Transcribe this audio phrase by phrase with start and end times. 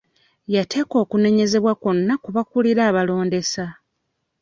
[0.55, 3.65] Yateeka okunenyezebwa kwonna ku bakulira abalondesa.